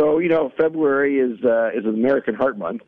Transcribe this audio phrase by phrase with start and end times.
[0.00, 2.82] So you know, February is uh, is American Heart Month.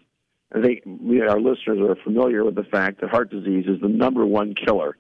[0.55, 3.89] I think we, our listeners are familiar with the fact that heart disease is the
[3.89, 4.97] number one killer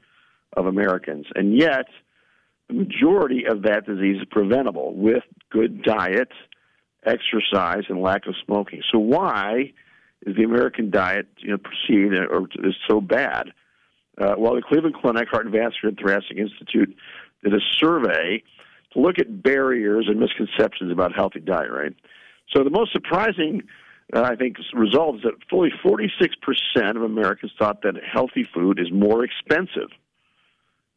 [0.54, 1.86] of Americans, and yet
[2.68, 6.28] the majority of that disease is preventable with good diet,
[7.06, 8.82] exercise, and lack of smoking.
[8.92, 9.72] So why
[10.26, 13.52] is the American diet you know perceived or is so bad?
[14.20, 16.94] Uh, well, the Cleveland Clinic Heart and Vascular and Thoracic Institute
[17.42, 18.42] did a survey
[18.92, 21.70] to look at barriers and misconceptions about healthy diet.
[21.70, 21.94] Right.
[22.54, 23.62] So the most surprising,
[24.14, 28.92] uh, I think, result is that fully 46% of Americans thought that healthy food is
[28.92, 29.90] more expensive.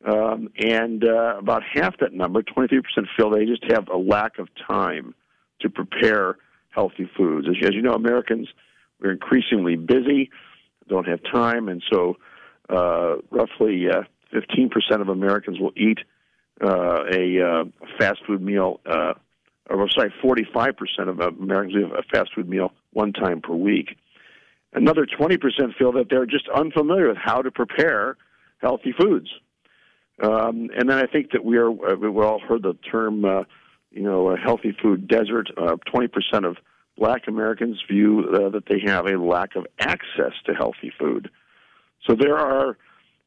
[0.05, 2.81] Um, and uh, about half that number, 23%,
[3.17, 5.15] feel they just have a lack of time
[5.61, 6.37] to prepare
[6.69, 7.47] healthy foods.
[7.49, 8.47] As, as you know, Americans,
[8.99, 10.29] we're increasingly busy,
[10.87, 12.17] don't have time, and so
[12.69, 15.99] uh, roughly uh, 15% of Americans will eat
[16.63, 17.63] uh, a uh,
[17.99, 19.13] fast food meal, uh,
[19.69, 20.73] or sorry, 45%
[21.07, 23.97] of Americans eat a fast food meal one time per week.
[24.73, 25.39] Another 20%
[25.77, 28.17] feel that they're just unfamiliar with how to prepare
[28.59, 29.29] healthy foods.
[30.21, 33.43] Um, and then I think that we are, uh, we all heard the term, uh,
[33.91, 35.49] you know, a healthy food desert.
[35.57, 36.09] Uh, 20%
[36.45, 36.57] of
[36.97, 41.29] black Americans view uh, that they have a lack of access to healthy food.
[42.05, 42.77] So there are,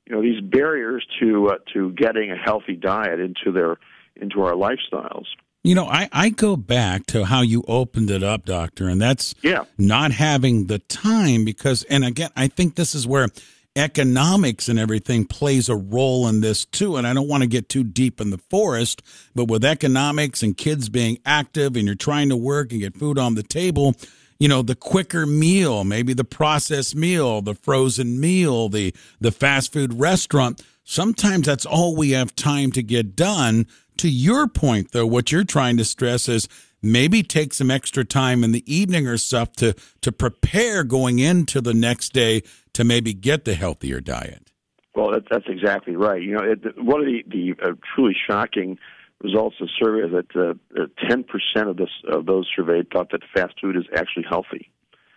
[0.09, 3.77] you know, these barriers to uh, to getting a healthy diet into their
[4.17, 5.27] into our lifestyles.
[5.64, 9.34] You know, I, I go back to how you opened it up, doctor, and that's
[9.42, 9.64] yeah.
[9.77, 13.29] not having the time because, and again, I think this is where
[13.77, 16.97] economics and everything plays a role in this too.
[16.97, 19.03] And I don't want to get too deep in the forest,
[19.34, 23.19] but with economics and kids being active and you're trying to work and get food
[23.19, 23.95] on the table,
[24.39, 29.72] you know, the quicker meal, maybe the processed meal, the frozen meal, the, the fast
[29.72, 30.62] food restaurant.
[30.84, 33.67] Sometimes that's all we have time to get done.
[33.98, 36.48] To your point, though, what you're trying to stress is
[36.80, 41.61] maybe take some extra time in the evening or stuff to to prepare going into
[41.61, 42.42] the next day
[42.75, 44.52] to maybe get the healthier diet.
[44.95, 46.23] Well, that, that's exactly right.
[46.23, 48.79] You know, it, one of the, the uh, truly shocking
[49.23, 53.55] results of survey that uh, ten percent of this of those surveyed thought that fast
[53.61, 54.70] food is actually healthy.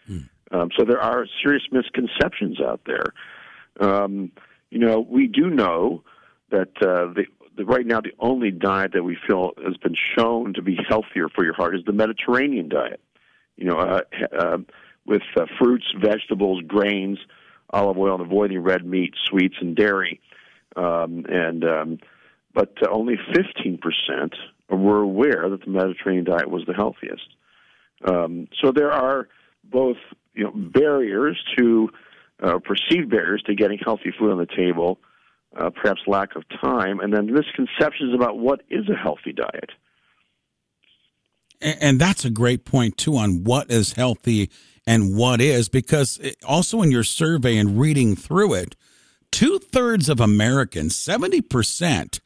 [0.08, 0.20] Hmm.
[0.52, 3.14] Um, so there are serious misconceptions out there.
[3.80, 4.32] Um,
[4.70, 6.04] you know, we do know
[6.50, 7.26] that uh, the,
[7.56, 11.30] the, right now the only diet that we feel has been shown to be healthier
[11.30, 13.00] for your heart is the Mediterranean diet.
[13.56, 14.02] You know, uh,
[14.38, 14.58] uh,
[15.06, 17.20] with uh, fruits, vegetables, grains,
[17.70, 20.20] olive oil, and avoiding red meat, sweets, and dairy.
[20.76, 22.00] Um, and um,
[22.54, 23.80] but only 15%
[24.70, 27.28] were aware that the Mediterranean diet was the healthiest.
[28.06, 29.28] Um, so there are
[29.64, 29.98] both
[30.34, 31.90] you know barriers to
[32.42, 35.00] uh, perceived barriers to getting healthy food on the table,
[35.56, 39.70] uh, perhaps lack of time, and then misconceptions about what is a healthy diet.
[41.62, 44.50] And, and that's a great point too on what is healthy
[44.88, 48.76] and what is, because also in your survey and reading through it,
[49.32, 52.20] two thirds of Americans, seventy percent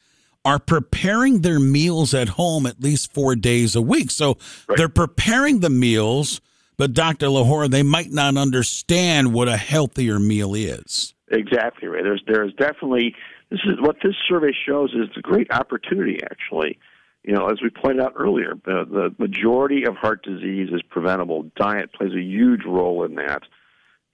[0.46, 4.12] are preparing their meals at home at least four days a week.
[4.12, 4.78] So right.
[4.78, 6.40] they're preparing the meals,
[6.76, 7.26] but Dr.
[7.26, 11.14] Lahorra, they might not understand what a healthier meal is.
[11.32, 12.04] Exactly right.
[12.04, 13.16] There's there is definitely
[13.50, 16.78] this is what this survey shows is a great opportunity actually.
[17.24, 21.50] You know, as we pointed out earlier, the, the majority of heart disease is preventable.
[21.56, 23.42] Diet plays a huge role in that,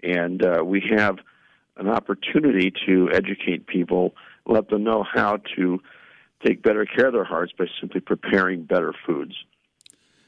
[0.03, 1.17] and uh, we have
[1.77, 4.15] an opportunity to educate people,
[4.47, 5.79] let them know how to
[6.45, 9.35] take better care of their hearts by simply preparing better foods.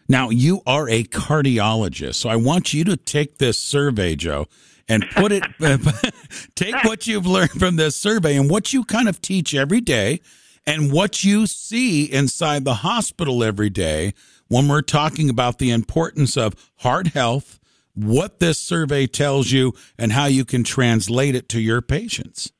[0.09, 4.47] Now, you are a cardiologist, so I want you to take this survey, Joe,
[4.87, 5.79] and put it, uh,
[6.55, 10.21] take what you've learned from this survey and what you kind of teach every day
[10.67, 14.13] and what you see inside the hospital every day
[14.49, 17.59] when we're talking about the importance of heart health,
[17.95, 22.53] what this survey tells you, and how you can translate it to your patients.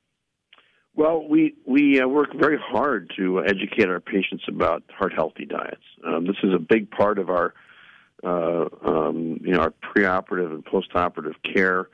[0.97, 5.83] Well, we we uh, work very hard to educate our patients about heart healthy diets.
[6.07, 7.53] Um, this is a big part of our
[8.23, 11.89] uh, um, you know our preoperative and postoperative care,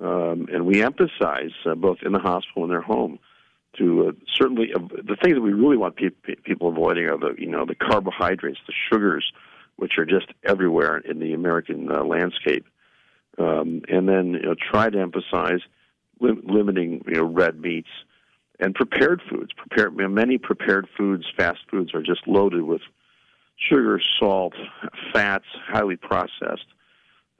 [0.00, 3.18] um, and we emphasize uh, both in the hospital and their home
[3.78, 7.48] to uh, certainly the things that we really want pe- people avoiding are the you
[7.48, 9.32] know the carbohydrates, the sugars,
[9.76, 12.66] which are just everywhere in the American uh, landscape,
[13.38, 15.60] um, and then you know, try to emphasize
[16.20, 17.88] lim- limiting you know red meats
[18.60, 19.52] and prepared foods.
[19.52, 22.82] Prepared many prepared foods, fast foods, are just loaded with
[23.56, 24.54] sugar, salt,
[25.12, 26.66] fats, highly processed.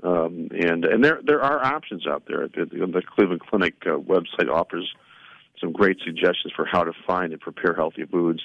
[0.02, 2.48] Um, and and there there are options out there.
[2.48, 4.92] The, the Cleveland Clinic uh, website offers
[5.60, 8.42] some great suggestions for how to find and prepare healthy foods,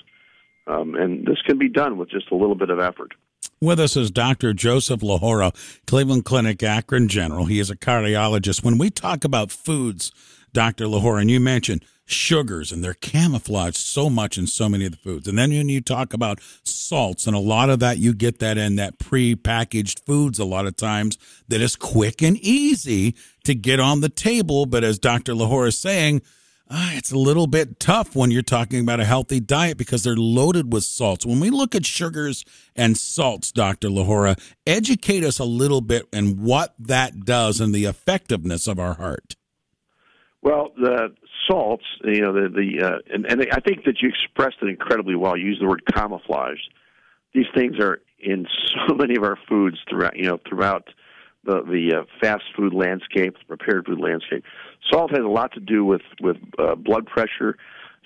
[0.67, 3.13] um, and this can be done with just a little bit of effort.
[3.61, 4.53] With us is Dr.
[4.53, 5.53] Joseph Lahorra,
[5.85, 7.45] Cleveland Clinic Akron General.
[7.45, 8.63] He is a cardiologist.
[8.63, 10.13] When we talk about foods,
[10.53, 10.85] Dr.
[10.85, 14.97] Lahorra, and you mentioned sugars and they're camouflaged so much in so many of the
[14.97, 15.27] foods.
[15.27, 18.57] And then when you talk about salts and a lot of that, you get that
[18.57, 21.17] in that pre-packaged foods a lot of times
[21.47, 24.65] that is quick and easy to get on the table.
[24.65, 25.33] But as Dr.
[25.33, 26.21] Lahorra is saying,
[26.71, 30.15] uh, it's a little bit tough when you're talking about a healthy diet because they're
[30.15, 31.25] loaded with salts.
[31.25, 33.89] When we look at sugars and salts, Dr.
[33.89, 38.95] Lahorra, educate us a little bit and what that does and the effectiveness of our
[38.95, 39.35] heart.
[40.41, 41.13] Well, the
[41.47, 45.15] salts, you know, the the uh, and, and I think that you expressed it incredibly
[45.15, 45.35] well.
[45.35, 46.59] You used the word camouflage.
[47.33, 48.47] These things are in
[48.87, 50.87] so many of our foods throughout, you know, throughout
[51.43, 54.43] the the uh, fast food landscape, the prepared food landscape.
[54.89, 57.57] Salt has a lot to do with with uh, blood pressure.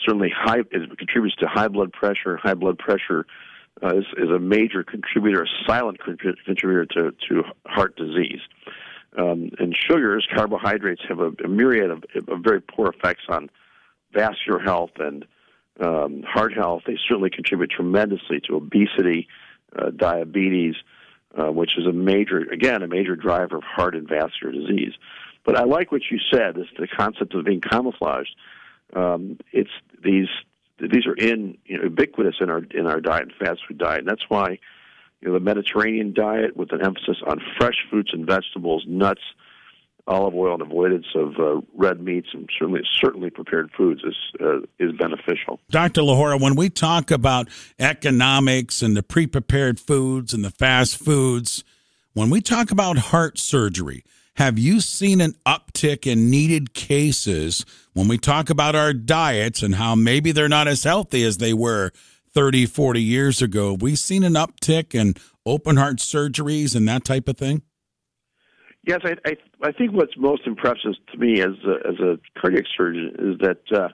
[0.04, 2.38] Certainly, high it contributes to high blood pressure.
[2.38, 3.28] High blood pressure
[3.84, 8.42] uh, is, is a major contributor, a silent contributor to to heart disease.
[9.18, 13.50] Um, and sugars, carbohydrates, have a, a myriad of, of, very poor effects on
[14.12, 15.26] vascular health and
[15.80, 16.84] um, heart health.
[16.88, 19.28] They certainly contribute tremendously to obesity,
[19.78, 20.76] uh, diabetes,
[21.38, 24.94] uh, which is a major, again, a major driver of heart and vascular disease.
[25.46, 28.36] But I like what you said, is the concept of being camouflaged.
[28.96, 29.72] Um, it's
[30.04, 30.28] these
[30.80, 34.08] these are in you know, ubiquitous in our in our diet, fast food diet, and
[34.08, 34.60] that's why
[35.24, 39.22] you know, the Mediterranean diet with an emphasis on fresh fruits and vegetables, nuts,
[40.06, 44.60] olive oil, and avoidance of uh, red meats and certainly certainly prepared foods is uh,
[44.80, 45.62] is beneficial.
[45.70, 46.02] Dr.
[46.02, 47.48] Lahorra, when we talk about
[47.80, 51.64] economics and the pre-prepared foods and the fast foods,
[52.14, 54.04] when we talk about heart surgery,
[54.36, 59.76] have you seen an uptick in needed cases when we talk about our diets and
[59.76, 61.92] how maybe they're not as healthy as they were
[62.34, 63.78] 30, 40 years ago.
[63.80, 65.16] We've seen an uptick in
[65.46, 67.62] open heart surgeries and that type of thing.
[68.86, 72.66] Yes, I, I, I think what's most impressive to me as a, as a cardiac
[72.76, 73.90] surgeon is that uh,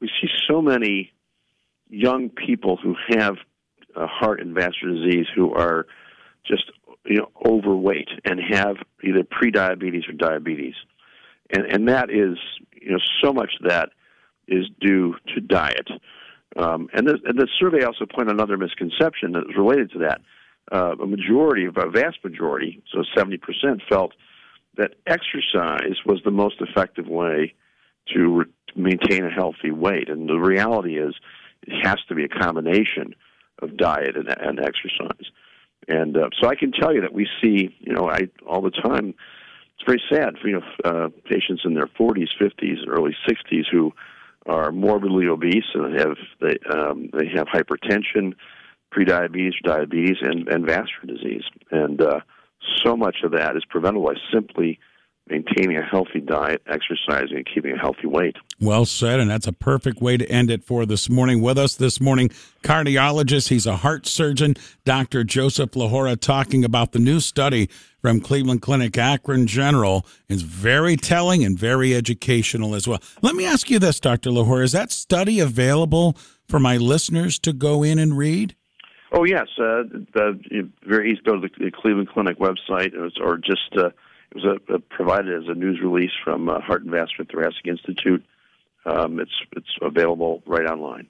[0.00, 1.12] we see so many
[1.88, 3.34] young people who have
[3.96, 5.86] uh, heart and vascular disease who are
[6.46, 6.70] just
[7.04, 10.74] you know overweight and have either prediabetes or diabetes,
[11.50, 12.38] and and that is
[12.80, 13.90] you know so much that
[14.46, 15.88] is due to diet.
[16.58, 20.20] Um, and, the, and survey also pointed another misconception that was related to that.
[20.70, 23.38] Uh, a majority, a vast majority, so 70%,
[23.88, 24.12] felt
[24.76, 27.54] that exercise was the most effective way
[28.14, 28.44] to re-
[28.76, 30.08] maintain a healthy weight.
[30.08, 31.14] And the reality is,
[31.62, 33.14] it has to be a combination
[33.62, 35.30] of diet and, and exercise.
[35.86, 38.70] And uh, so I can tell you that we see, you know, I all the
[38.70, 39.14] time.
[39.74, 43.64] It's very sad for you know uh, patients in their 40s, 50s, and early 60s
[43.70, 43.92] who
[44.48, 48.34] are morbidly obese and have they um, they have hypertension,
[48.92, 52.20] prediabetes, diabetes, and and vascular disease, and uh,
[52.84, 54.78] so much of that is preventable by simply
[55.30, 58.36] maintaining a healthy diet, exercising, and keeping a healthy weight.
[58.60, 61.42] Well said, and that's a perfect way to end it for this morning.
[61.42, 62.30] With us this morning,
[62.62, 64.54] cardiologist, he's a heart surgeon,
[64.84, 65.24] Dr.
[65.24, 67.68] Joseph Lahorra, talking about the new study
[68.00, 70.06] from Cleveland Clinic Akron General.
[70.28, 73.00] It's very telling and very educational as well.
[73.22, 74.30] Let me ask you this, Dr.
[74.30, 74.62] Lahore.
[74.62, 76.16] is that study available
[76.48, 78.54] for my listeners to go in and read?
[79.12, 79.84] Oh yes, uh,
[80.14, 81.20] the, very easy.
[81.24, 85.48] Go to the Cleveland Clinic website, or just uh, it was a, a provided as
[85.48, 88.22] a news release from uh, Heart and Vascular Thoracic Institute.
[88.84, 91.06] Um, it's it's available right online.